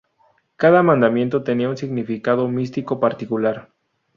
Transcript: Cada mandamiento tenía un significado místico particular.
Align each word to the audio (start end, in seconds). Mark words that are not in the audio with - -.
Cada 0.55 0.81
mandamiento 0.81 1.43
tenía 1.43 1.69
un 1.69 1.77
significado 1.77 2.47
místico 2.47 2.99
particular. 2.99 3.69